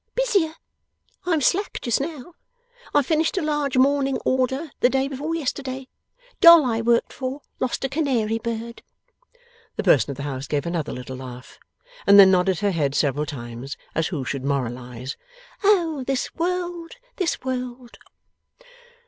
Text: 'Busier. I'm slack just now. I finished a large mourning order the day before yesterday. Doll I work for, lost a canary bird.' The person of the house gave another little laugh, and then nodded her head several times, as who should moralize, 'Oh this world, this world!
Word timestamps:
'Busier. 0.15 0.55
I'm 1.27 1.41
slack 1.41 1.77
just 1.79 2.01
now. 2.01 2.33
I 2.91 3.03
finished 3.03 3.37
a 3.37 3.41
large 3.43 3.77
mourning 3.77 4.17
order 4.25 4.71
the 4.79 4.89
day 4.89 5.07
before 5.07 5.35
yesterday. 5.35 5.89
Doll 6.39 6.65
I 6.65 6.81
work 6.81 7.13
for, 7.13 7.41
lost 7.59 7.85
a 7.85 7.89
canary 7.89 8.39
bird.' 8.39 8.81
The 9.75 9.83
person 9.83 10.09
of 10.09 10.17
the 10.17 10.23
house 10.23 10.47
gave 10.47 10.65
another 10.65 10.91
little 10.91 11.17
laugh, 11.17 11.59
and 12.07 12.19
then 12.19 12.31
nodded 12.31 12.61
her 12.61 12.71
head 12.71 12.95
several 12.95 13.27
times, 13.27 13.77
as 13.93 14.07
who 14.07 14.25
should 14.25 14.43
moralize, 14.43 15.17
'Oh 15.63 16.03
this 16.07 16.33
world, 16.33 16.93
this 17.17 17.43
world! 17.43 17.99